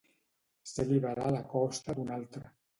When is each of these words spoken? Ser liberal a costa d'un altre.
Ser 0.71 0.85
liberal 0.93 1.39
a 1.43 1.45
costa 1.53 1.99
d'un 2.01 2.13
altre. 2.21 2.47